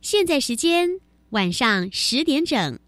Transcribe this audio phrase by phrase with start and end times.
[0.00, 0.88] 现在时间
[1.30, 2.78] 晚上十点整。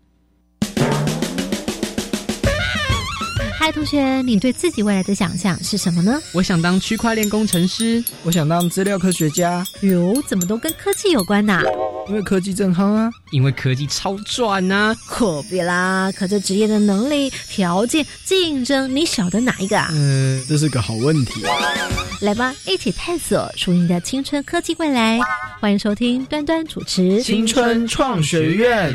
[3.58, 6.20] 嗨，同学，你对自己未来的想象是什么呢？
[6.34, 9.64] 我想当区块链工程师，我想当资料科学家。
[9.80, 11.62] 哟，怎么都跟科技有关呐？
[12.06, 13.10] 因为科技正夯啊！
[13.30, 14.94] 因为科技超赚呐！
[15.06, 19.88] 可别啦，可这职业的能力、条件、竞争，你晓得哪一个啊？
[19.92, 21.42] 嗯，这是个好问题。
[22.20, 25.18] 来吧，一起探索属于你的青春科技未来。
[25.60, 28.94] 欢迎收听端端主持《青春创学院》。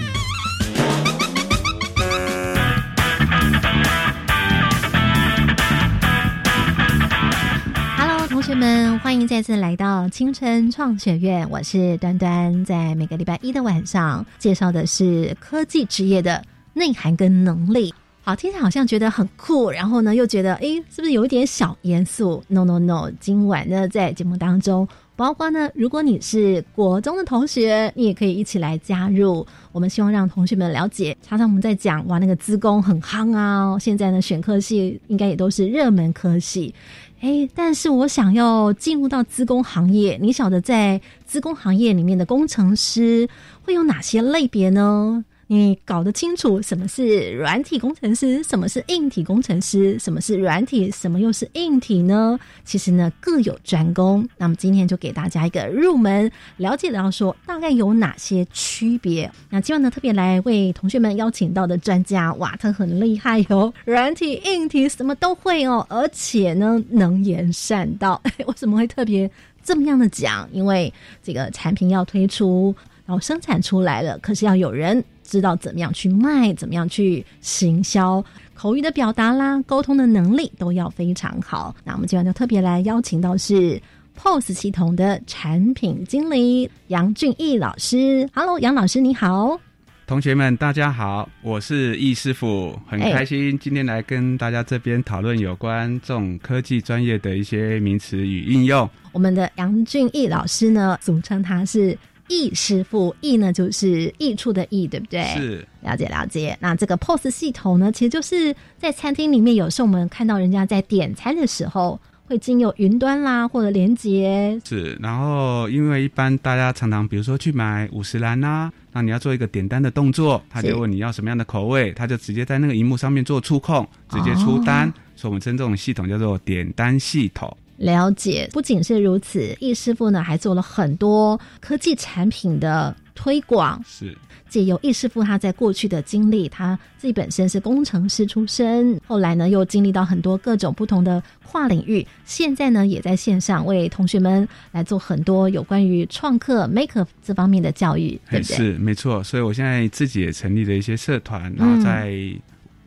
[8.59, 11.49] 们，欢迎再次来到青春创学院。
[11.49, 17.93] 我是端端，在每个礼拜一的晚上介绍的是科技职业的内涵跟能力。
[18.21, 23.09] 好，听起来好像觉得很酷，然后呢，又觉得哎，是不是有一点小严肃？No No No！
[23.21, 24.85] 今晚呢，在节目当中，
[25.15, 29.47] 包括呢，如果你是国中的同学，你也可以一起来加入。
[29.71, 36.75] 我们希望让同学们了解，常常我们在讲哇，那个资工很夯啊，现在呢，选科系应该也都是热门科系。
[37.21, 43.27] 哎，但是我想要进入到资工行业，你晓得在资工行业里面的工程师
[43.61, 45.25] 会有哪些类别呢？
[45.51, 52.39] 你搞得清楚什么是软体工程师，什么是硬体工程师，什么是软体，什么又是硬体呢？
[52.63, 54.29] 其实呢各有专攻。
[54.37, 59.31] 那么今天就给大家一个入门了解到说大概有哪些区别。
[59.49, 68.21] 那今晚呢特别来为同学们邀请到的专家，哇，他很厉害哟，软体、硬体什么都会哦，而且呢能言善道。
[68.45, 69.27] 为什么会特别
[69.63, 70.47] 这么样的讲？
[70.51, 72.75] 因为这个产品要推出，
[73.07, 75.03] 然后生产出来了，可是要有人。
[75.29, 78.23] 知道怎么样去卖，怎么样去行销，
[78.55, 81.75] 口语的表达啦，沟通的能力都要非常好。
[81.83, 83.79] 那我们今晚就特别来邀请到是
[84.15, 88.27] POS 系统的产品经理杨俊义老师。
[88.33, 89.59] Hello，杨老师你好，
[90.07, 98.89] 同学们大家好，我是易师傅，很开心今天来跟大家这边讨论有关这种科技专业的一些名词与应用。
[99.11, 101.95] 我们的杨俊义老师呢，俗称他是。
[102.29, 105.21] 易师傅，易呢就是益处的易，对不对？
[105.35, 106.57] 是，了解了解。
[106.61, 114.61] 那这个 POS 系统呢，其实就是在餐厅里面，有时候我们看到人家在点餐的时候，会经由云端啦或者连接。
[114.63, 124.91] 是，然后因为一般大家常常，比如说去买五十兰啦，那你要做一个点单的动作，他就问你要什么样的口味，他就直接在那个荧幕上面做触控，直接出单。
[125.15, 127.57] 所以我们称这种系统叫做点单系统。
[127.79, 133.81] 了解，不仅是如此，易师傅呢还做了很多科技产品的推广。
[133.87, 134.15] 是
[134.49, 148.57] 借由易师傅他在过去的经历，他自己本身是工程师出身，后来呢又经历到很多各种不同的跨领域，现在呢也在线上为同学们来做很多有关于创客 make 这方面的教育，对不对？
[148.57, 152.13] 是没错，所以我现在自己也成立了一些社团，然后在。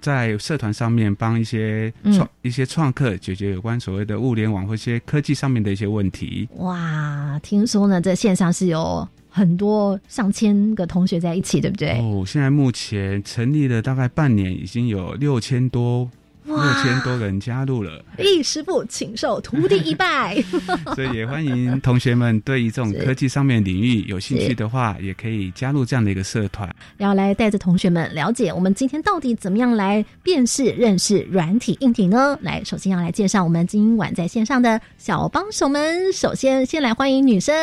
[0.02, 6.46] 在社团上面帮一些创一些创客解决有关所谓的物联网或一些科技上面的一些问题。
[6.56, 11.98] 哇，听说呢，在线上是有很多上千个同学在一起，对不对？
[12.00, 16.10] 哦，现在目前成立了大概半年，已经有六千多。
[16.44, 20.42] 六千多人加入了，易师傅，请受徒弟一拜。
[20.94, 32.36] 所以也欢迎同学们对于这种科 技上面领域有兴趣的话，也可以加入这样的一个社团，要来带着同学们了解我们今天到底怎么样来辨识、认识软体、硬体呢？
[32.42, 36.12] 来，首先要来介绍我们今晚在线上的小帮手们。
[36.12, 37.54] 首先，先来欢迎女生。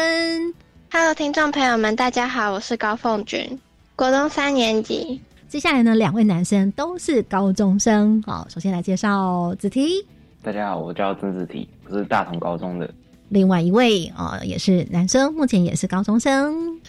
[0.92, 3.60] Hello，听众朋友们，大家好，我是高凤君，
[3.96, 5.22] 国中三年级。
[5.50, 8.22] 接下来呢，两位男生都是高中生。
[8.22, 10.06] 好，首先来介绍子提。
[10.44, 12.88] 大家好，我叫曾子提，我是大同高中的。
[13.30, 16.80] 另外一位啊，也是男生，目前也是高中生。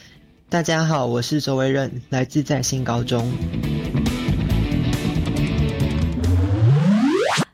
[0.50, 3.32] 大家好，我是周维任，来自在新高中。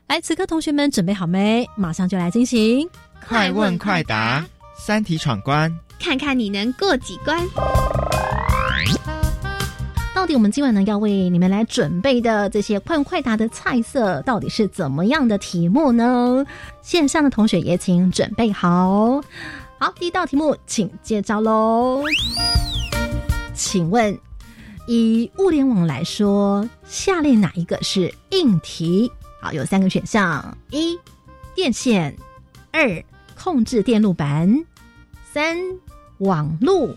[0.07, 1.65] 来，此刻同学们准备好没？
[1.77, 2.85] 马上就来进行
[3.25, 4.45] 快问快答
[4.77, 7.39] 三题闯关，看看你能过几关。
[10.17, 16.43] 到底我们今晚呢要为你们来准备的这些快问快答的菜色，到底是怎么样的题目呢？
[16.81, 19.21] 线上的同学也请准备好。
[19.77, 22.01] 好，第一道题目，请接招喽。
[23.53, 24.17] 请问，
[24.87, 29.11] 以物联网来说，下列哪一个是硬题？
[29.39, 30.97] 好，有三个选项：一、
[31.53, 32.11] 电线；
[32.71, 33.03] 二、
[33.39, 34.49] 控制电路板；
[35.31, 35.55] 三、
[36.17, 36.95] 网路。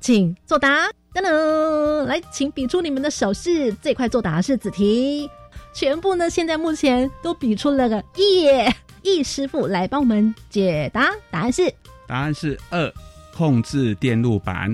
[0.00, 0.88] 请作答。
[1.16, 3.72] 噔噔，来，请比出你们的手势。
[3.80, 5.30] 最快作答是子题，
[5.72, 8.70] 全部呢，现在目前都比出了个耶
[9.00, 11.10] 易师傅来帮我们解答。
[11.30, 11.72] 答案是，
[12.06, 12.92] 答案是二，
[13.34, 14.70] 控制电路板。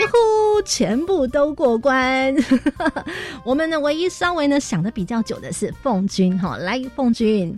[0.00, 2.34] 哟呼，全部都过关。
[3.44, 7.54] 我们呢，唯一稍微呢想的比较久的是凤君哈，来凤君。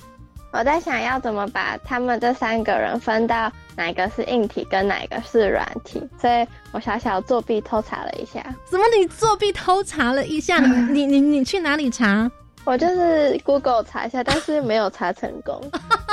[0.59, 8.43] 我在想要怎么把他们这三个人分到哪个是硬体跟哪个是软体，所以我小小作弊偷查了一下。
[8.65, 10.59] 怎么你作弊偷查了一下？
[10.59, 12.31] 你 你你去哪里查？
[12.65, 15.61] 我就是 Google 查一下，但是没有查成功，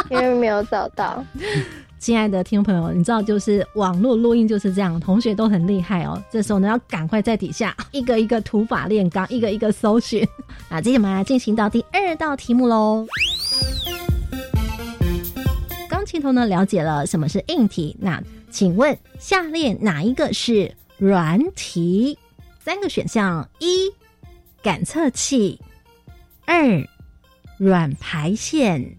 [0.10, 1.24] 因为没有找到。
[1.98, 6.22] 亲爱的听众朋友，你知道就是网络录音就是这样，同学都很厉害哦。
[6.30, 10.28] 这时候呢，要赶快在底下一个一个土法炼钢，一个一个搜寻。
[10.70, 13.08] 那接下来来进行到第二道题目喽。
[16.14, 18.22] 镜头呢了解了什么是硬体，那
[18.52, 22.16] 请问下列哪一个是软体？
[22.60, 23.92] 三个选项：一、
[24.62, 25.58] 感测器；
[26.46, 26.88] 二、
[27.58, 28.96] 软排线，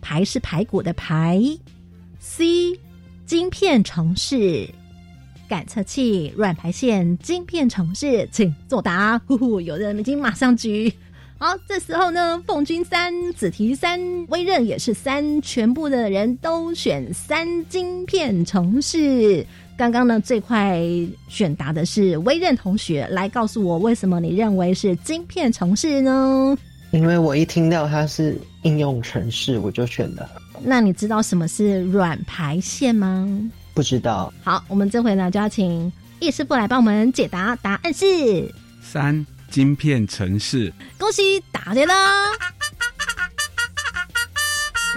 [0.00, 1.40] 排是排骨的排。
[2.18, 2.76] C，
[3.24, 4.68] 晶片城市
[5.48, 9.16] 感测器、软排线、晶片城市，请作答。
[9.20, 10.92] 呼呼，有人已经马上举。
[11.38, 19.46] 好，这时候呢，凤君三、紫提三、微刃也是三，全部的人都选三晶片城市。
[19.76, 20.80] 刚刚呢，最快
[21.28, 26.56] 选答的是微刃同学，来告诉我为什么你认为是晶片城市呢？
[26.90, 30.26] 因为我一听到它是应用城市，我就选了。
[30.62, 33.28] 那你知道什么是软排线吗？
[33.74, 34.32] 不知道。
[34.42, 38.50] 好，我们这回呢就要请易师傅来帮我们解答，答案是
[38.80, 40.72] 三晶片城市。
[40.98, 41.94] 恭喜答对了！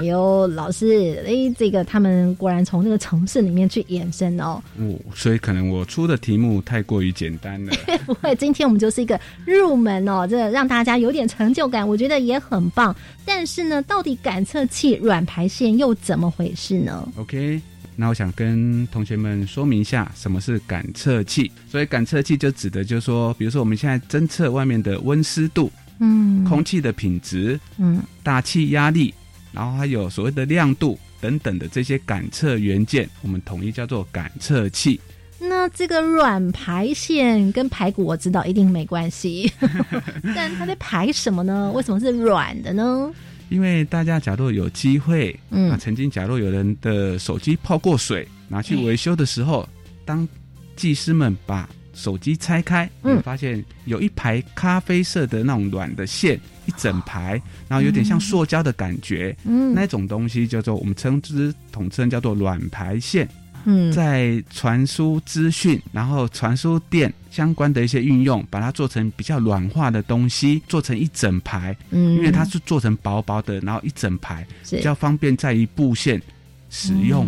[0.01, 4.63] 有老师，哎，这个他们果然从那个城市里面去延伸哦。
[4.77, 7.73] 哦，所以可能我出的题目太过于简单了。
[8.07, 12.95] 不会，今天我们就是一个入门哦，这让大家有点成就感，我觉得也很棒。
[13.25, 17.61] 但是呢，到底感测器软排线又怎么回事呢？OK，
[17.99, 21.51] 那我想跟同学们说明一下什么是感测器。
[21.69, 25.69] 所以感测器就指的就是说，比如说我们现在侦测外面的温湿度，
[25.99, 29.13] 嗯，空气的品质，嗯，大气压力。
[29.51, 34.97] 然后还有所谓的亮度等等的这些感测元件，我们统一叫做感测器。
[35.41, 39.51] 那这个软排线跟排骨我知道一定没关系，
[40.35, 41.71] 但它在排什么呢？
[41.73, 43.11] 为什么是软的呢？
[43.49, 49.67] 因为大家假如有机会，嗯，曾经假如有人的手机泡过水，拿去维修的时候，
[50.05, 50.27] 当
[50.75, 56.39] 技师们把手机拆开，你会发现有一排咖啡色的那种软的线。
[56.65, 63.27] 一整排，然后有点像塑胶的感觉，嗯，那种东西叫做我们称之统称叫做软排线，
[63.65, 76.21] 嗯，在传输资讯，然后传输电相关的一些运用，把它做成比较软化的东西，做成一整排，嗯，因为它是做成薄薄的，然后一整排比较方便在于布线
[76.69, 77.27] 使用。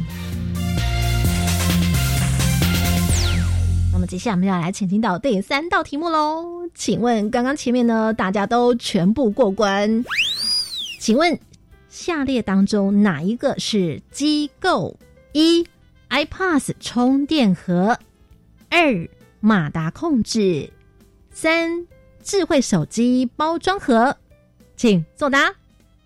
[3.93, 6.67] 那么接下来我们要来请听到第三道题目喽。
[6.73, 10.03] 请问刚刚前面呢，大家都全部过关。
[10.99, 11.39] 请问
[11.89, 14.97] 下列当中哪一个是机构？
[15.33, 15.65] 一
[16.09, 17.97] iPass 充电盒，
[18.69, 19.07] 二
[19.43, 20.69] 马达控制，
[21.31, 21.87] 三
[22.21, 24.15] 智慧手机包装盒，
[24.75, 25.49] 请作答。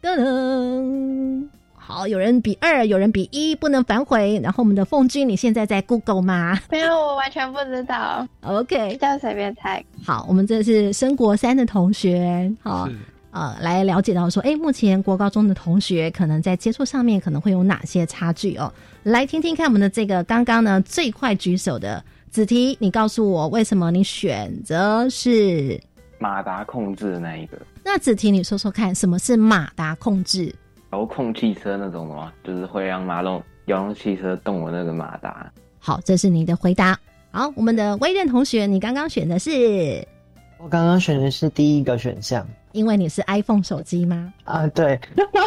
[0.02, 1.48] 噔噔。
[1.76, 4.40] 好，有人比二，有人比一，不能反悔。
[4.42, 6.58] 然后我们的凤君，你现在在 Google 吗？
[6.72, 8.26] 没有，我完全不知道。
[8.42, 9.84] OK，就随便猜。
[10.04, 12.90] 好，我们这是升国三的同学，好，
[13.32, 18.74] 呃，来了解到说，哎，目前国高中的同学可能在接触上面可能会有哪些差距哦？
[19.04, 22.04] 来听听看我们的这个刚刚呢最快举手的
[22.36, 25.80] 子提，你告诉我为什么你选择是
[26.20, 27.58] 马达控制的那一个？
[27.82, 30.54] 那子提，你说说看，什么是马达控制？
[30.92, 32.34] 遥控汽车那种的吗？
[32.44, 35.50] 就是会让马龙遥控汽车动的那个马达。
[35.80, 37.00] 好，这是你的回答。
[37.32, 40.06] 好，我们的威任同学，你刚刚选的是？
[40.58, 42.46] 我刚刚选的是第一个选项。
[42.74, 44.34] 因为你是 iPhone 手机吗？
[44.44, 45.00] 啊，对。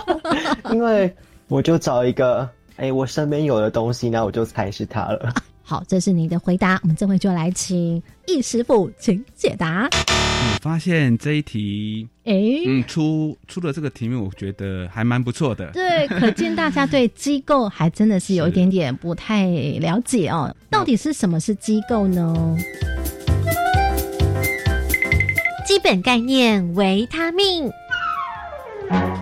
[0.72, 1.14] 因为
[1.48, 5.34] 我就找一个，哎，我身边有的东西，那我就猜是它了。
[5.68, 6.80] 好，这是你的回答。
[6.82, 9.86] 我们这回就来请易师傅，请解答。
[9.92, 12.32] 我发现这一题，哎，
[12.66, 15.70] 嗯，出出了这个题目，我觉得还蛮不错的。
[15.72, 19.44] 对，可见大家对机构还真的是有一点点不太
[19.78, 20.56] 了解哦。
[20.70, 22.56] 到底是什么是机构呢？
[25.66, 27.70] 基本概念：维他命。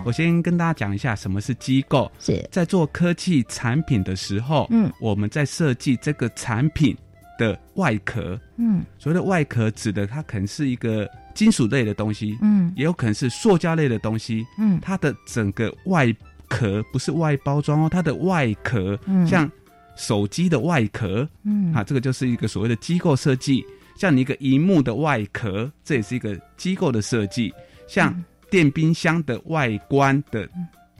[0.07, 2.09] 我先跟大家讲一下什么是机构。
[2.17, 2.41] 是。
[2.49, 6.95] 在做科技产品的时候，嗯，我们在设计这个产品
[7.37, 16.07] 的外壳，嗯，所谓的外壳指的它可能是一个金属类的东西，嗯，也有可能是塑胶类的东西，嗯，它的整个外
[16.47, 19.27] 壳，不是外包装哦，它的外壳，嗯。
[19.27, 19.51] 像
[19.97, 21.73] 手机的外壳，嗯。
[21.73, 23.61] 啊，这个就是一个所谓的机构设计。
[23.97, 27.53] 像你一个荧幕的外壳，这也是一个机构的设计。
[27.89, 30.47] 像电冰箱的外观的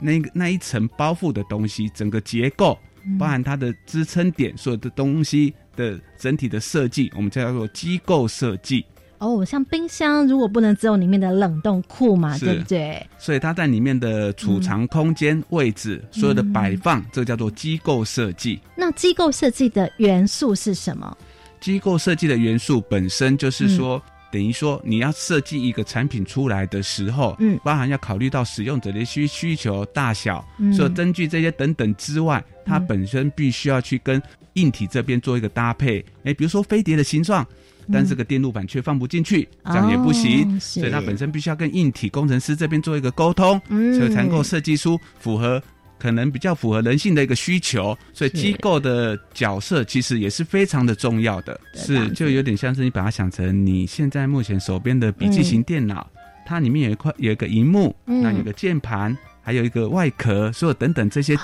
[0.00, 2.78] 那个那一层包覆的东西，整个结构，
[3.18, 8.84] 包含它的支撑点，所有的东西的整体的设计，我们叫做机构设计。
[9.18, 13.04] 哦，像冰箱如果不能只有里面的冷冻库嘛，对不对？
[13.18, 18.60] 所以它在里面的储藏空间、位置、所有的摆放，这个叫做机构设计。
[18.76, 21.18] 那机构设计的元素是什么？
[21.60, 27.58] 机构设计的元素本身就是说，等于说你要设计一个产品出来的时候，嗯。
[27.64, 30.72] 包含要考虑到使用者的需需求、大小，嗯。
[30.72, 34.22] 所以根据这些等等之外，它本身必须要去跟
[34.54, 36.04] 硬体这边做一个搭配。
[36.24, 37.46] 哎，比如说飞碟的形状。
[37.90, 43.98] 但这个电路板却放不进去，这样也不行，所以它本身必须要跟硬体工程师这边做一个沟通，嗯。
[43.98, 45.58] 所以才能够设计出符合
[45.98, 47.96] 可能比较符合人性的一个需求。
[48.12, 56.06] 所以机构的角色其实也是非常的重要的，是就有点像是你把它想成你现在目前手边的笔记型电脑，
[56.46, 59.16] 它里面有一块有一个荧幕，嗯那有个键盘。
[59.40, 61.34] 还有一个外壳，所有等等这些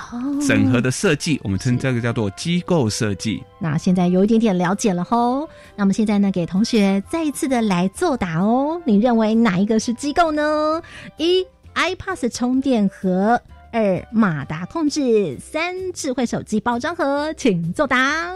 [0.47, 3.43] 整合的设计，我们称这个叫做机构设计。
[3.59, 5.49] 那现在有一点点了解了吼。
[5.75, 8.79] 那么现在呢，给同学再一次的来作答哦。
[8.85, 10.79] 你认为哪一个是机构呢？
[11.17, 11.43] 一
[11.73, 13.41] iPass 充电盒，
[13.75, 18.33] 二马达控制，三智慧手机包装盒，请作答。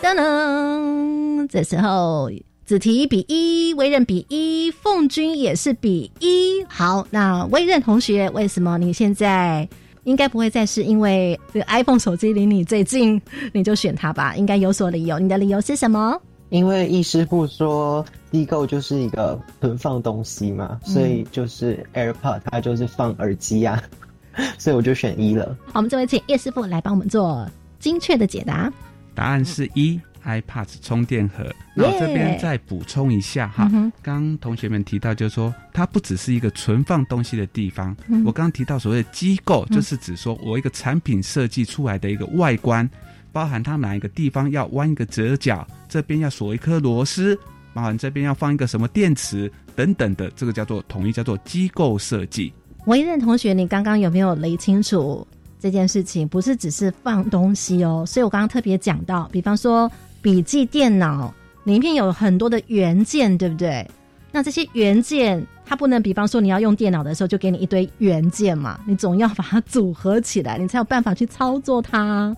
[0.00, 2.30] 噔噔，这时候。
[2.64, 6.64] 子提比一，微任比一，凤君也是比一。
[6.68, 9.68] 好，那微任同学，为什么你现在
[10.04, 13.20] 应该不会再是因为这个 iPhone 手机离你最近，
[13.52, 14.36] 你就选它吧？
[14.36, 15.18] 应该有所理由。
[15.18, 16.18] 你的理由是什么？
[16.54, 23.82] 因为易师傅说机构就是一个存放东西嘛，嗯所以就是 AirPod 它就是放耳机啊，
[24.56, 25.56] 所以我就选一了。
[25.66, 27.44] 好，我们这位请叶师傅来帮我们做
[27.80, 28.72] 精确的解答。
[29.16, 30.00] 答案是一。
[30.26, 31.44] iPad 充电盒，
[31.76, 33.68] 那我这边再补充一下哈。
[33.74, 37.94] 嗯刚同学们提到，就是说它不只是一个存放东西的地方。
[38.08, 42.88] 嗯我刚刚提到所谓的机构，就是指说我一个产品设计出来的一个外观，
[43.34, 47.38] 包含它哪一个地方要弯一个折角，这边要锁一颗螺丝，
[47.74, 52.50] 包含这边要放一个什么电池等等的，这个叫做统一叫做机构设计。
[52.86, 55.26] 维任同学，你刚刚有没有理清楚
[55.60, 56.26] 这件事情？
[56.26, 59.90] 不是只是放东西哦，所以我刚刚特别讲到，比方说。
[60.24, 63.86] 笔记电脑里面有很多的元件，对不对？
[64.32, 72.34] 那这些元件，它不能，比方说你要用电脑的时候，就给你一堆元件嘛，你总要把它组合起来，你才有办法去操作它。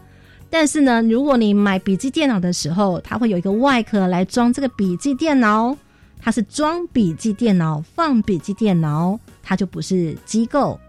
[0.58, 5.76] 但是呢，如果你买笔记电脑的时候，它会有一个外壳来装这个笔记电脑，
[6.18, 10.80] 它是装笔记电脑、放笔记电脑，它就不是机构。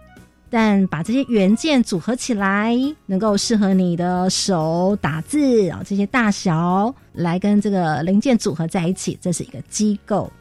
[0.50, 10.32] 但把这些元件组合起来，能够适合你的手打字啊，这些大小来跟这个零件组合在一起，这是一个机构。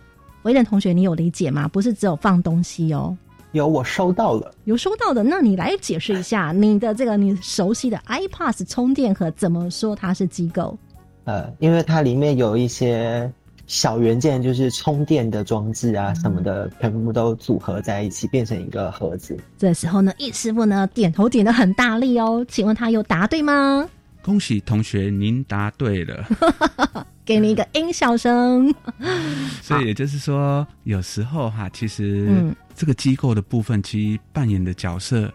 [0.44, 1.66] 维仁同学，你有理解吗？
[1.66, 3.16] 不是只有放东西哦。
[3.52, 5.22] 有，我收到了，有收到的。
[5.22, 10.76] 那你来解释一下你的这个你熟悉的 iPass 充电盒怎么说它是机构？
[11.24, 13.30] 呃，因为它里面有一些。
[13.68, 19.36] 小元件就是充电的装置啊，什么的，全部都组合在一起，变成一个盒子。
[19.58, 23.90] 这时候呢，易师傅呢点头点的很大力哦，请问他有答对吗？
[24.26, 26.26] 恭喜同学，您答对了，
[27.24, 28.74] 给你一个音效声。
[29.62, 35.32] 所以也就是说，有时候哈，其实这个机构的部分，其实扮演的角色。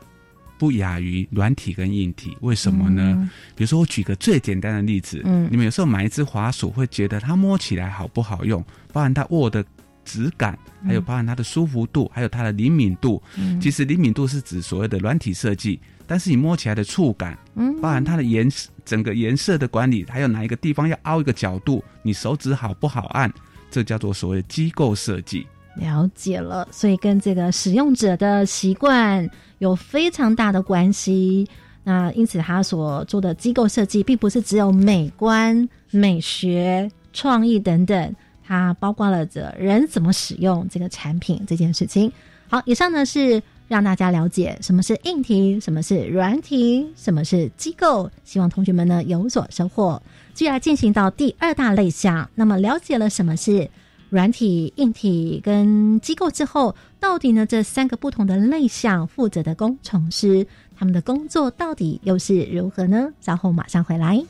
[0.57, 3.15] 不亚于软体跟硬体，为什么呢？
[3.17, 9.65] 嗯、比如说，我举个最简单的例子，嗯，你们有时候买一只滑鼠，会觉得它摸起来好不好用，包含它握的
[10.05, 10.55] 质感，
[10.85, 13.19] 还有包含它的舒服度，还有它的灵敏度。
[13.39, 15.79] 嗯、其实灵敏度是指所谓的软体设计，
[16.11, 18.45] 但是你摸起来的触感，嗯，包含它的颜
[18.83, 23.31] 整个颜色的管理，还有哪一个地方要凹一个角度，你手指好不好按，
[23.69, 25.47] 这叫做所谓的机构设计。
[25.77, 29.25] 了解了，所以跟这个使用者的习惯
[29.59, 31.47] 有非常大的关系。
[31.81, 38.15] 那因此，他所做的机构设计，并不是只有美观、美学、创意等等，
[38.45, 42.11] 它包括了这人怎么使用这个产品这件事情。
[42.49, 43.41] 好，以上呢是
[43.71, 48.11] 让大家了解什么是硬体，什么是软体，什么是机构。
[48.25, 50.03] 希望同学们呢有所收获。
[50.33, 53.69] 接下来进行到第二大类项，那么了解了什么是。
[54.09, 57.45] 软体、硬体跟机构之后，到底呢？
[57.45, 63.07] 这三个不同的类项负责的工程师，他们的工作到底又是如何呢？
[63.21, 64.21] 稍后马上回来。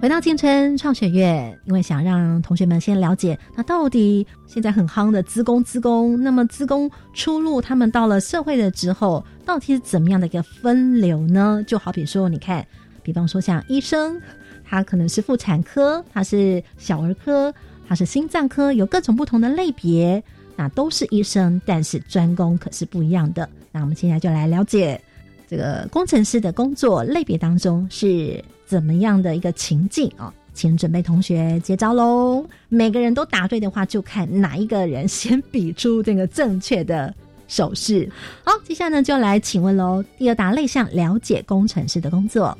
[0.00, 11.64] 回到青春创学院，因为想让同学们先了解，那到底现在很夯的资工，资工，那么资工出路，他们到了社会了之后，到底是怎么样的一个分流呢？
[11.66, 12.64] 就好比说，你看，
[13.02, 14.22] 比方说像医生，
[14.64, 17.52] 他可能是妇产科，他是小儿科，
[17.88, 20.22] 他是心脏科，有各种不同的类别，
[20.54, 23.48] 那都是医生，但是专攻可是不一样的。
[23.72, 25.00] 那我们现在就来了解
[25.48, 28.40] 这个工程师的工作类别当中是。
[28.68, 30.32] 怎么样的一个情境啊？
[30.52, 32.44] 请准备同学接招喽！
[32.68, 37.14] 每个人都答对的话，就看哪一个人先比出这个正确的
[37.46, 38.10] 手势。
[38.44, 40.04] 好，接下来呢就来请问喽。
[40.18, 42.58] 第二大类项，了解工程师的工作。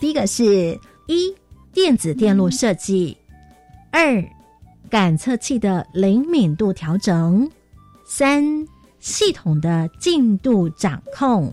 [0.00, 1.34] 第一个是一
[1.72, 3.16] 电子电路设计，
[3.90, 4.24] 二
[4.88, 7.50] 感测器的灵敏度调整，
[8.06, 8.66] 三
[9.00, 11.52] 系统的进度掌控。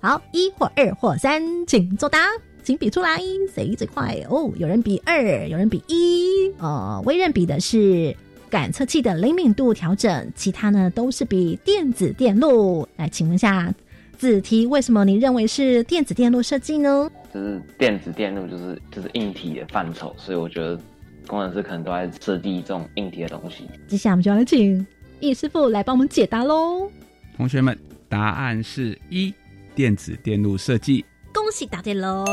[0.00, 2.18] 好，一或二或三，请作答。
[2.62, 3.20] 请比出来，
[3.54, 4.16] 谁最快？
[4.28, 6.52] 哦，有人比二，有人比一。
[6.58, 8.14] 呃，微任比的是
[8.48, 12.86] 感测器的灵敏度调整，其他呢都是比电子电路。
[12.96, 13.72] 来，请问下
[14.18, 17.10] 子题，为什么你认为是电子电路设计呢？
[17.32, 20.78] 就是电子电路，就是就是硬体的范畴，所以我觉得
[21.26, 23.64] 工程师可能都在设计这种硬体的东西。
[23.86, 24.86] 接下来我们就要请
[25.20, 26.90] 易师傅来帮我们解答喽。
[27.36, 29.32] 同学们，答案是一
[29.74, 31.04] 电子电路设计。
[31.32, 32.24] 恭喜答对喽！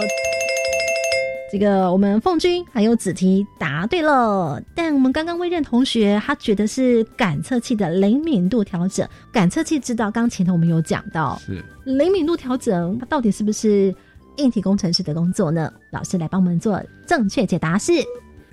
[1.50, 9.08] 这个我们凤君还有子提答对了，但我们刚刚微认同学他觉得是感测器的灵敏度调整。
[9.32, 13.96] 感测器知道，刚前头我们有讲到，是灵敏度调整，它到底是不是
[14.38, 15.72] 硬体工程师的工作呢？
[15.92, 17.94] 老师来帮我们做正确解答是。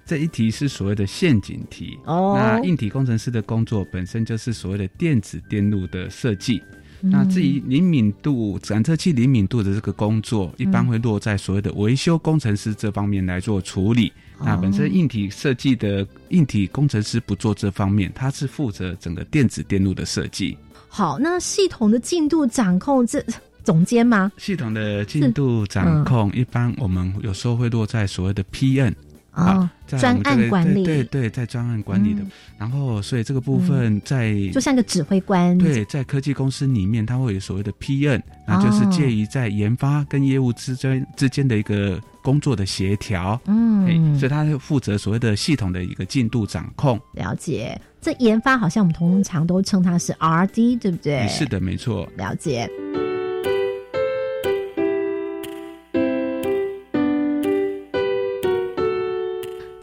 [0.07, 2.37] 这一题是所谓的陷阱题哦。
[2.39, 6.63] 那硬体工程师的工作本身就是所谓的电子电路的设计。
[7.11, 14.13] 那至于灵敏度感测器灵敏度的这个工作，一般会落在所谓的维修工程师这方面来做处理。
[14.41, 20.57] 那本身硬体设计的硬体工程师不做这方面，他是负责整个电子电路的设计。
[20.89, 23.25] 好，那系统的进度掌控这
[23.63, 24.33] 总监吗？
[24.39, 28.95] 系统的进度掌控，一般我们有时候会落在所谓的 PM。
[29.35, 32.23] 啊，专案管理，对对，在专案管理的，
[32.57, 46.99] 然后所以这个部分在就像个指挥官，对，在科技公司里面，它会有所谓的 PN，那就是介于在研发跟业务之间之间的一个工作的协调，嗯，所以他负责所谓的系统的一个进度掌控。
[47.13, 51.27] 了解，这研发好像我们通常都称它是 RD，对不对？
[51.29, 52.09] 是的，没错。
[52.17, 52.71] 了解。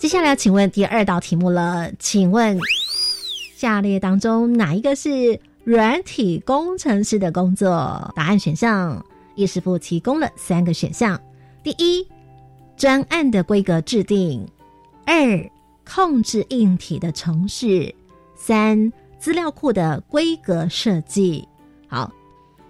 [0.02, 1.88] 接下来，请问第二道题目了。
[2.00, 2.58] 请问
[3.56, 7.70] 下列当中哪一个是软体工程师的工作？
[8.16, 11.22] 答案选项，叶师傅提供了三个选项：
[11.64, 12.04] 第一，
[12.76, 14.44] 专案的规格制定；
[15.06, 15.48] 二，
[15.88, 17.94] 控制硬体的程序；
[18.36, 21.48] 三，资料库的规格设计。
[21.88, 22.12] 好，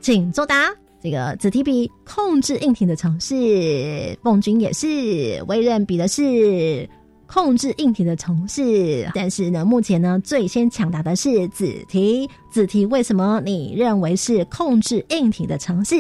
[0.01, 0.69] 请作答。
[1.01, 6.89] 这个子提比控制硬体的程序，凤君也是，微任比的是。
[7.33, 12.29] 控制硬体的城市，但是呢，目前呢，最先抢答的是子题。
[12.49, 15.95] 子题为什么你认为是控制硬体的城市？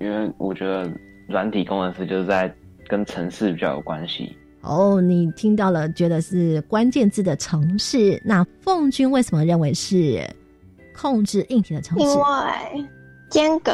[0.00, 0.90] 因为我觉得
[1.28, 2.50] 软体工程师就是在
[2.88, 4.34] 跟城市比较有关系。
[4.62, 8.18] 哦，你听到了，觉得是关键字的城市。
[8.24, 10.26] 那凤君为什么认为是
[10.96, 12.04] 控制硬体的城市？
[12.06, 12.88] 因为
[13.28, 13.72] 间隔。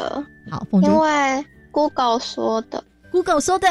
[0.50, 0.90] 好，凤君。
[0.90, 2.82] 因为 Google 说的。
[3.12, 3.68] Google 说的。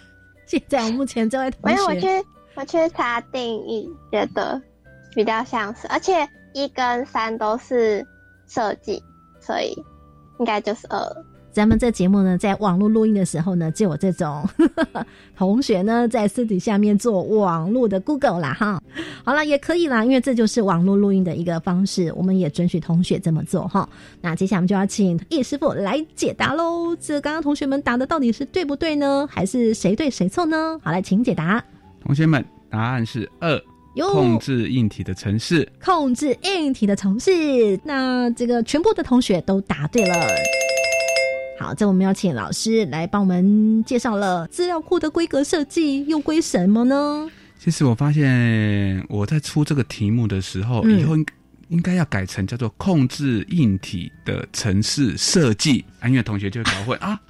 [0.46, 1.66] 现在我目前这位同学。
[1.66, 2.06] 没有，我去。
[2.60, 4.60] 我去查定义，觉得
[5.14, 8.06] 比较像是，而且一跟三都是
[8.46, 9.02] 设计，
[9.40, 9.74] 所以
[10.38, 11.00] 应该就是二。
[11.50, 14.46] 咱们这节目呢，在网络录音的时候呢，就有这种
[15.38, 18.82] 同学呢，在私底下面做网络的 Google 啦，哈。
[19.24, 23.88] 好了，也可以啦，因为这就是网络录音的一个方式，我们也准许同学这么做哈。
[24.20, 26.94] 那接下来我们就要请叶师傅来解答喽。
[26.96, 29.26] 这刚刚同学们答的到底是对不对呢？
[29.30, 30.78] 还是谁对谁错呢？
[30.82, 31.64] 好，来，请解答。
[32.10, 33.56] 同学们，答案是二，
[34.10, 37.78] 控制硬体的城市，控制硬体的城市。
[37.84, 40.26] 那这个全部的同学都答对了。
[41.60, 47.30] 好，这我们要请老师来帮我们介绍了资料库的规格设计又归什么呢？
[47.60, 51.24] 其实我发现我在出这个题目的时候，以后应
[51.68, 57.20] 应该要改成叫做控制硬体的城市设计，因为同学就会搞混啊。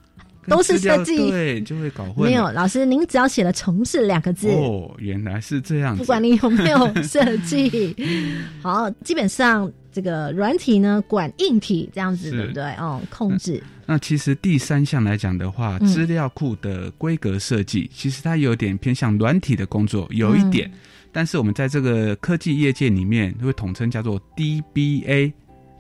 [0.46, 2.30] 都是设计对，就会搞混。
[2.30, 6.00] 没有，老师，您只要写了“城市”两个字，哦，原来是这样子。
[6.00, 7.94] 不管你有没有设计，
[8.62, 12.64] 好，基本上这个软体呢管硬体这样子，对不对？
[12.74, 20.68] 哦，控制，那其实第三项来讲的话，嗯资料库的规格设计，其实它有点偏向软体的工作，有一点。
[20.68, 20.78] 嗯
[21.12, 25.32] 但是我们在这个科技业界里面，会统称叫做 DBA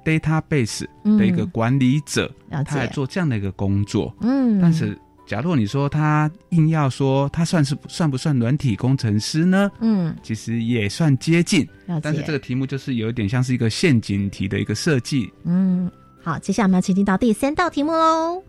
[0.04, 0.84] database
[1.18, 4.14] 的一个管理者，了他来，做这样的一个工作。
[4.20, 9.70] 嗯，但是，假如你说他硬要说他算是算不算软体工程师呢？
[9.80, 15.32] 嗯，其实也算接近，了但是，这个题目就是有一点像是一个陷阱题的一个设计。
[15.44, 15.90] 嗯，
[16.22, 18.42] 好，接下来我们要前进到第三道题目喽。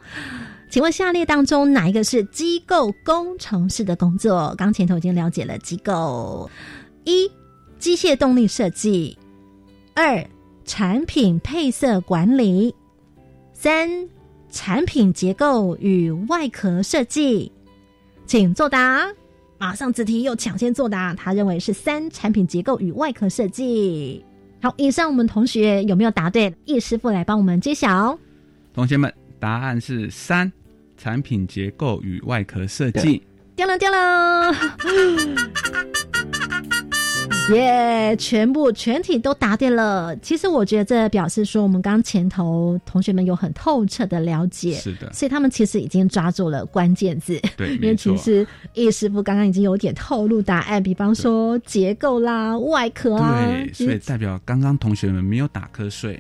[0.70, 4.56] 请问下列当中哪一个是机构工程师的工作？
[4.58, 6.50] 刚前头已经了解了机构：
[7.04, 7.30] 一、
[7.78, 9.18] 机械动力设计；
[9.94, 10.26] 二、
[10.66, 12.74] 产品配色管理；
[13.54, 13.90] 三、
[14.50, 17.52] 产品结构与外壳设计。
[18.26, 19.12] 请作答。
[19.58, 24.26] 马上子题又抢先作答，他认为是三产品结构与外壳设计。
[24.60, 26.52] 好，以上我们同学有没有答对？
[26.66, 28.18] 易师傅来帮我们揭晓。
[28.74, 30.52] 同学们，答案是三：
[30.98, 33.22] 产品结构与外壳设计。
[33.56, 34.52] 掉了掉了，
[37.56, 40.14] 耶全部全体都答对了。
[40.18, 47.40] 其实我觉得这表示说，我们刚前头同学们有很透彻的了解，是的，所以他们其实已经抓住了关键字。
[47.56, 47.96] 对，因为。
[48.02, 56.20] 其实叶师傅刚刚已经有点透露答案，比方说结构啦、外壳啊，对，所以代表刚刚同学们没有打瞌睡。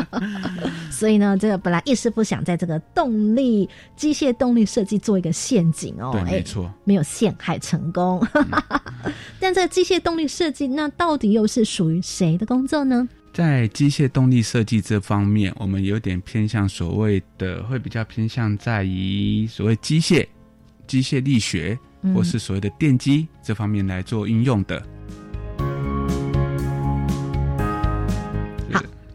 [0.90, 6.72] 所以呢，这个本来叶师傅想在这个动力机械动力设计做一个陷阱哦，对，哎没错。
[6.84, 8.26] 没有陷害成功。
[9.38, 13.08] 但这个机械动力设计，那到底又是属于谁的工作呢？
[13.32, 20.26] 在机械动力设计这方面，我们有点偏向所谓的，会比较偏向在于所谓机械、
[20.86, 24.78] 机械力学，嗯或是所谓的电机这方面来做应用的。
[24.78, 24.84] 好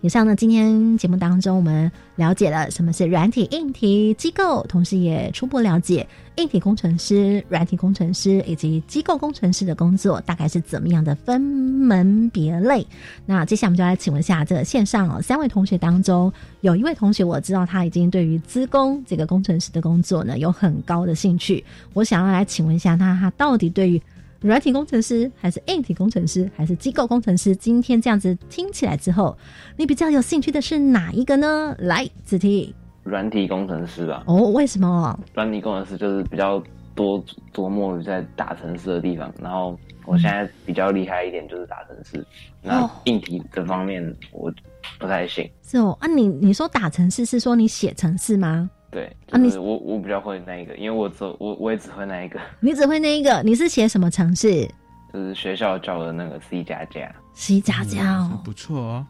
[0.02, 12.86] 以上呢，今天节目当中，我们了解了什么是软体、硬体机构，同时也初步了解硬体工程师、软体工程师以及机构工程师的工作大概是怎么样的分门别类。
[13.28, 24.02] 那接下来我们就来请问一下，这个线上哦三位同学当中，有一位同学我知道他已经对于资工这个工程师的工作呢有很高的兴趣，我想要来请问一下他，他到底对于
[24.42, 27.56] 软体工程师还是硬体工程师还是机构工程师？
[27.56, 29.38] 今天这样子听起来之后，
[29.78, 31.76] 你比较有兴趣的是哪一个呢？
[31.78, 32.74] 来，子题
[33.04, 35.20] 软体工程师吧，哦，为什么？
[35.36, 36.62] 软体工程师就是比较
[36.96, 37.24] 多
[37.54, 42.26] 琢磨于在大城市的地方，然后我现在比较厉害一点就是大城市，
[42.64, 44.52] 那硬体这方面我
[44.98, 45.48] 不太行。
[45.62, 48.68] 是哦啊你，你说打城市是说你写城市吗？
[48.92, 54.70] 对，啊你就是我、我比较会那一个，因为我只我我也只会那一个， 你只会那一个，你是写什么城市
[55.14, 57.14] 就是学校教的那个 C 加加。
[57.34, 59.08] ？C 加加哦，不错哦。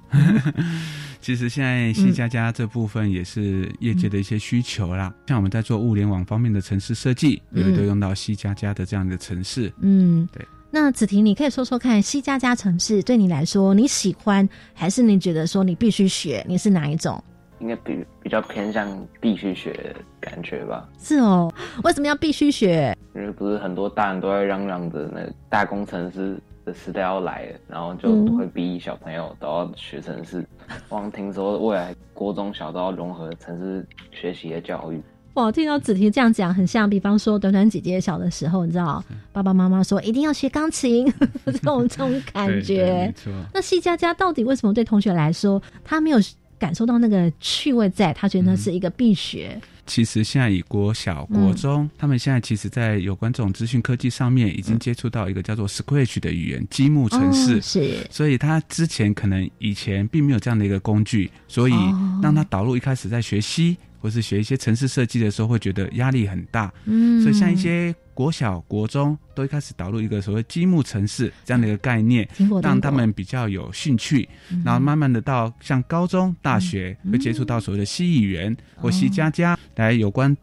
[1.19, 9.71] 其实现在 C 加加这部分也是业界的一些需求啦，像我们在做物联网方面的城市设计，也会都用到 C 加加的这样的城市。
[9.81, 10.45] 嗯，对。
[10.73, 16.45] 那子婷，你可以说说看，C 加加城市对你来说你喜欢，还是你觉得说你必须学？
[16.47, 17.21] 你是哪一种？
[17.61, 21.51] 应该比比较偏向必须学的感觉吧，是哦，
[21.83, 22.97] 为什么要必须学？
[23.15, 30.45] 因为不是很多大人都在嚷嚷着那大工程师的时代要来了，然后就嗯会逼小朋友都要学城市。
[30.89, 35.01] 我好像听说未来国中小都要融合城市学习的教育。
[35.35, 41.05] 哇，听到子婷这样讲，很像，比方说短短姐姐小的时候，你知道，爸爸妈妈说一定要学钢琴，
[41.45, 43.13] 这种这种感觉。
[43.53, 46.17] 那 C 加加到底为什么对同学来说，他没有
[46.61, 49.59] 感受到那个趣味在，他觉得那是一个必学？
[49.87, 57.57] 其实现在以国小、国中，他们现在其实，在有关这种资讯科技上面，已经接触到一个叫做 Scratch 的语言，积木城市。
[57.57, 58.07] 哦是。
[58.11, 62.19] 所以他之前可能以前并没有这样的一个工具，所以哦。
[62.21, 66.73] 让他导入一开始在学 C 或是学一些城市设计的时候，会觉得压力很大。
[66.85, 72.27] 嗯所以像一些国小、国中都一开始导入一个所谓积木城市这样的一个概念
[72.61, 74.27] 让他们比较有兴趣。
[74.51, 80.35] 嗯然后慢慢的到像高中、大学会接触到所谓的西语言或西加哦加，来有关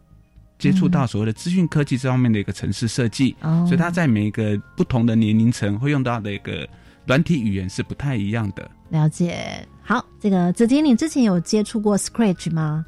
[0.58, 3.36] 接触到所谓的资讯科技这方面的一个城市设计。
[3.42, 6.68] 哦所以他在每一个不同的年龄层会用到的一个
[7.06, 8.70] 软体语言是不太一样的。
[8.90, 9.66] 了解。
[9.82, 12.84] 好，这个子婷，你之前有接触过 Scratch 吗？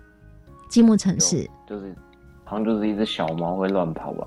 [0.70, 1.94] 积木城市就是
[2.44, 4.26] 好像就是一只小猫会乱跑吧。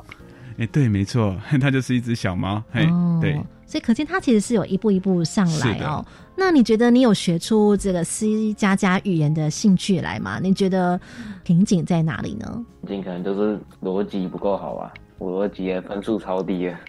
[0.59, 2.61] 哎，对，没错， 它就是一只小猫。
[2.71, 3.33] 嘿，哦对，
[3.65, 6.05] 所以可见它其实是有一步一步上来哦。
[6.35, 10.39] 那你觉得你有学出这个 C 加加语言的兴趣来吗？
[10.39, 10.99] 你觉得
[11.43, 12.65] 瓶颈在哪里呢？
[12.85, 16.79] 瓶颈可能就是逻辑不够好啊，我逻辑的分数超低啊。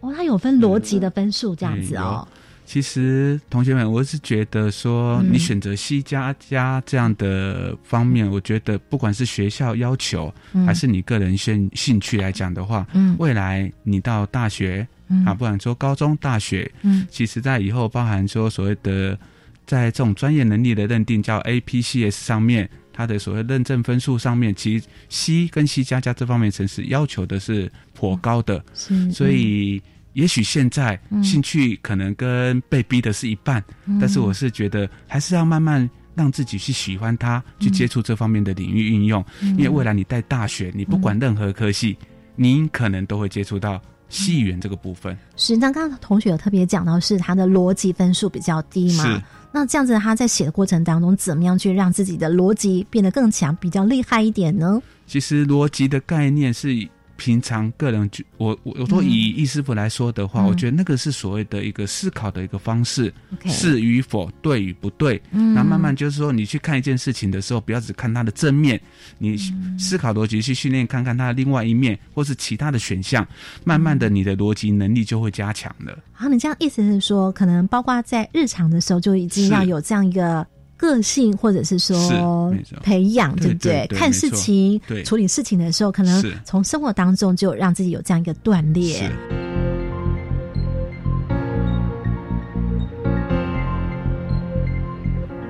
[0.00, 2.28] 哦，它有分逻辑的分数这样子哦。
[2.68, 10.30] 其实同学们，我是觉得说，你选择 C 加加这样的方面，我觉得不管是学校要求，
[10.66, 14.86] 还是你个人兴兴趣来讲的话，嗯，未来你到大学
[15.24, 19.18] 啊，不管说高中、大学，嗯，其实在以后包含说所谓的
[19.64, 29.82] 在这种专业能力的认定，叫 APCS 上面，它的所谓认证分数上面，其实 C 跟 C 加加这方面城市要求的是颇高的，是，所以。
[30.18, 33.62] 也许现在兴趣可能跟被逼的是一半，
[34.00, 39.24] 但是我是觉得还是要慢慢让自己去喜欢它，去接触这方面的领域运用。
[39.40, 41.96] 因为未来你在大学，你不管任何科系，
[42.34, 45.16] 你可能都会接触到戏语言这个部分。
[45.36, 49.22] 是，那刚刚同学有特别讲到，是他的逻辑分数比较低嘛？
[49.52, 54.82] 那这样子他在写的过程当中，怎么样去让自己的逻辑变得更强，比较厉害一点呢？
[55.06, 56.88] 其实逻辑的概念是。
[57.18, 63.12] 平常个人就我我我说以易师傅来说的话，我觉得那个是所谓的一个思考的一个方式，
[63.44, 65.20] 是与否，对与不对。
[65.32, 68.80] 嗯那慢慢就是说，你去看一件事情的时候，不要只看它的正面，
[69.18, 69.36] 你
[69.76, 73.26] 思考逻辑去训练，看看它的另外一面，或是其他的选项，
[73.64, 75.98] 慢慢的你的逻辑能力就会加强了。
[76.12, 80.46] 好，你这样意思是说，可能包括在日常的时候就已经要有这样一个。
[80.78, 83.86] 个性，或者是说培养，对不对？
[83.88, 89.12] 看事情、处理事情的时候，可能从生活当中就让自己有这样一个锻炼。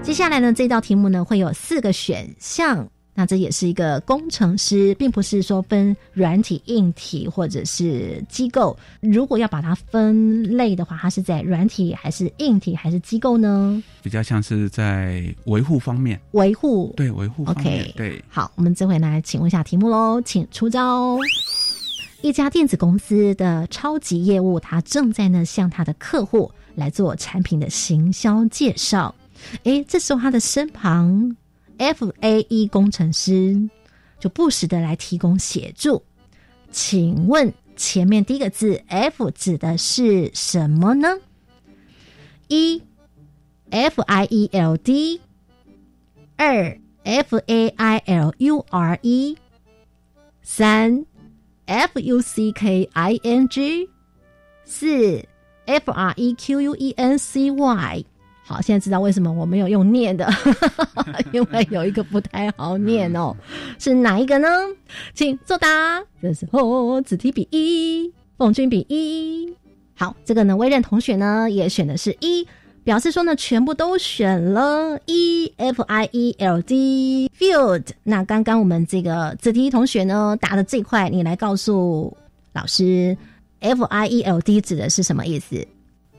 [0.02, 2.88] 接下来呢，这道题目呢会有四个选项。
[3.18, 8.78] 那这也是一个工程师，并不是说分软体、硬体或者是机构。
[9.00, 13.82] 如果要把它分类的话，它是在软体还是硬体还是机构呢？
[14.04, 16.20] 比较像是在维护方面。
[16.30, 17.44] 维护对维护。
[17.46, 18.22] OK，对。
[18.28, 21.18] 好，我们这回来请问一下题目喽，请出招。
[22.22, 29.12] 一家电子公司的超级业务，他正在呢向他的客户来做产品的行销介绍。
[29.64, 31.36] 诶，这时候他的身旁。
[31.78, 33.68] F A E 工程师
[34.20, 36.02] 就不时的来提供协助，
[36.70, 41.08] 请问前面第一个字 F 指的是什么呢？
[42.48, 42.82] 一
[43.70, 45.20] F I E L D，
[46.36, 49.36] 二 F A I L U R E，
[50.42, 51.06] 三
[51.66, 53.88] F U C K I N G，
[54.64, 55.24] 四
[55.66, 58.04] F R E Q U E N C Y。
[58.48, 60.26] 好，现在知道为什么我没有用念的，
[61.32, 63.36] 因为有一个不太好念哦，
[63.78, 64.48] 是哪一个呢？
[65.12, 66.02] 请作答。
[66.22, 69.54] 这时候子提比一，凤君比一。
[69.94, 72.48] 好，这个呢，威任同学呢也选的是一，
[72.84, 77.84] 表示说呢全部都选了一 F I E L D field。
[78.02, 82.16] 那刚刚我们这个子提同学呢答的最快，你来告诉
[82.54, 83.14] 老师
[83.60, 85.68] ，F I E L D 指的是什么意思？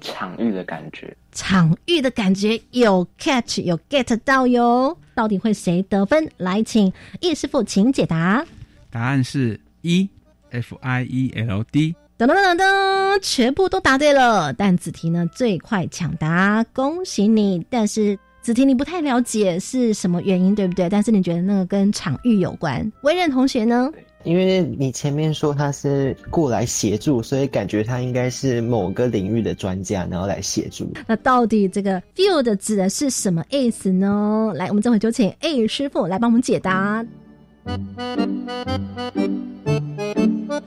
[0.02, 6.30] 场域的感觉，场域的感觉有 catch 有 get 到哟，到底会谁得分？
[6.38, 8.46] 来，请叶师傅，请解答。
[8.90, 10.10] 答案是一
[10.50, 11.96] F I E L D。
[12.18, 14.52] 噔噔噔噔，全部都答对了。
[14.52, 17.66] 但子婷呢最快抢答，恭喜你！
[17.70, 20.90] 但是子婷你不太了解是什么原因，对不对？
[20.90, 22.92] 但是你觉得那个跟场域有关。
[23.04, 23.90] 微任同学呢？
[24.24, 30.92] 因为你前面说他是过来协助，所以感觉他应该是某个领域的专家，然后来协助。
[31.08, 34.52] 那到底这个 field 指的是什么意思呢？
[34.56, 37.06] 来，我们这回就请 A 师傅来帮我们解答。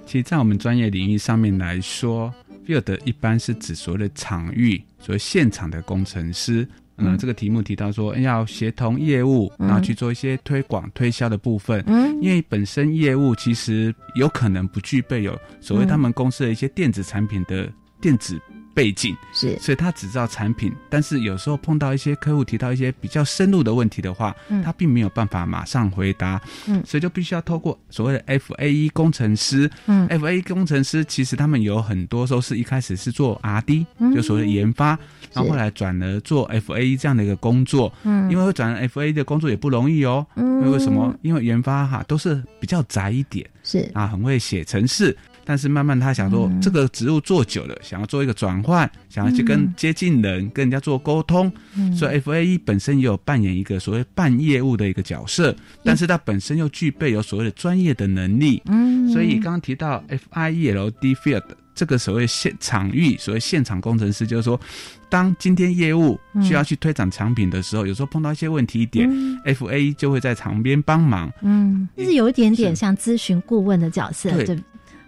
[0.06, 2.32] 其实，在我们专业领域上面来说
[2.66, 6.66] ，field 一般是指所谓的场域，所谓现场的工程师。
[7.04, 11.82] 嗯，这个题目提到说要协同业务，然后去做一些推广推销的部分。
[11.86, 18.40] 嗯，因为本身业务其实有可能不具备有所谓他们公司的一些电子产品的电子。
[18.74, 19.16] 背景。
[19.32, 34.98] 是，所以他只知道产品，但是有时候碰到一些客户提到一些比较深入的问题的话，他并没有办法马上回答，嗯，所以就必须要透过所谓的 F A E 工程师，嗯，F A E 工程师其实他们有很多时候是一开始是做 R D，就所谓的研发，
[35.32, 41.14] 然后后来转而做 F A E 这样的一个工作，嗯，因为会转 F A E 的工作也不容易哦，嗯，为什么？
[41.22, 43.90] 因为研发哈都是比较窄一点，是。
[43.94, 45.16] 啊，很会写程式。
[45.44, 51.52] 但是慢慢他想说，这个职务做久了，想要做一个转换，想要去跟接近人，跟人家做沟通。
[51.96, 58.62] 所以 F A E 本身也有扮演一个所谓办业务的一个角色，但是它本身又具备有所谓的专业的能力。
[58.66, 61.42] 嗯，所以刚刚提到 F I E L D field
[61.74, 64.60] 这个所谓现场域，所谓现场工程师，就是说，
[65.08, 71.32] 当今天业务需要去推展产品的时候，有时候碰到一些问题点、嗯 f a 就会在旁边帮忙。
[71.40, 74.58] 嗯，就是有一点点像咨询顾问的角色，对对。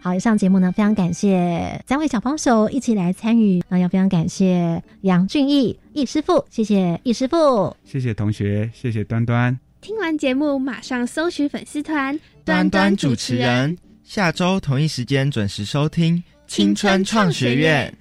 [0.04, 7.74] 好，以上节目呢，非常感谢三位小帮手一起来参与，那要非常感谢杨俊义易师傅，谢谢易师傅。
[7.86, 9.58] 谢谢同学，谢谢端端。
[9.80, 17.96] 听完节目马上搜寻粉丝团端端主持人，下周同一时间准时收听《青春创学院》。